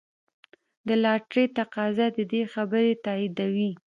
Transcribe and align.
د 0.87 0.89
لاټرۍ 1.03 1.45
تقاضا 1.59 2.07
د 2.17 2.19
دې 2.31 2.41
خبرې 2.53 2.93
تاییدوي. 3.05 3.71